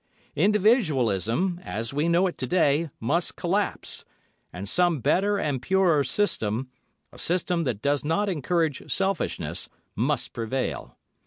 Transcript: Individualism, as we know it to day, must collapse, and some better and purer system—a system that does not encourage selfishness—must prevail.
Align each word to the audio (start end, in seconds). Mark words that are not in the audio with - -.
Individualism, 0.35 1.59
as 1.63 1.93
we 1.93 2.09
know 2.09 2.25
it 2.25 2.35
to 2.35 2.47
day, 2.47 2.89
must 2.99 3.35
collapse, 3.35 4.03
and 4.51 4.67
some 4.67 4.99
better 4.99 5.37
and 5.37 5.61
purer 5.61 6.03
system—a 6.03 7.19
system 7.19 7.61
that 7.61 7.83
does 7.83 8.03
not 8.03 8.27
encourage 8.27 8.91
selfishness—must 8.91 10.33
prevail. 10.33 10.97